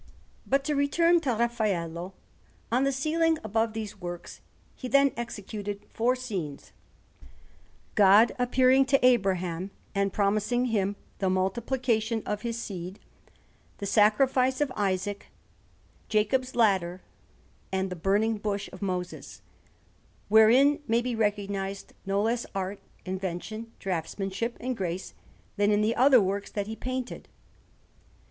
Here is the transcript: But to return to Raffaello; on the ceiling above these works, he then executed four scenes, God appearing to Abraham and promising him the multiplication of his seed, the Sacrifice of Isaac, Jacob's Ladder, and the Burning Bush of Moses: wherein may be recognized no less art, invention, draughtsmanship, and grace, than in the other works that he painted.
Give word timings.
But 0.47 0.63
to 0.63 0.73
return 0.73 1.19
to 1.19 1.35
Raffaello; 1.35 2.13
on 2.71 2.85
the 2.85 2.91
ceiling 2.91 3.37
above 3.43 3.73
these 3.73 4.01
works, 4.01 4.41
he 4.75 4.87
then 4.87 5.11
executed 5.15 5.85
four 5.93 6.15
scenes, 6.15 6.71
God 7.93 8.31
appearing 8.39 8.85
to 8.85 9.05
Abraham 9.05 9.69
and 9.93 10.11
promising 10.11 10.65
him 10.73 10.95
the 11.19 11.29
multiplication 11.29 12.23
of 12.25 12.41
his 12.41 12.59
seed, 12.59 12.97
the 13.77 13.85
Sacrifice 13.85 14.59
of 14.59 14.71
Isaac, 14.75 15.27
Jacob's 16.09 16.55
Ladder, 16.55 17.01
and 17.71 17.91
the 17.91 17.95
Burning 17.95 18.37
Bush 18.39 18.69
of 18.73 18.81
Moses: 18.81 19.43
wherein 20.29 20.81
may 20.87 21.03
be 21.03 21.13
recognized 21.13 21.93
no 22.07 22.23
less 22.23 22.47
art, 22.55 22.79
invention, 23.05 23.71
draughtsmanship, 23.79 24.53
and 24.59 24.75
grace, 24.75 25.13
than 25.57 25.71
in 25.71 25.81
the 25.81 25.95
other 25.95 26.19
works 26.23 26.49
that 26.49 26.65
he 26.65 26.75
painted. 26.75 27.27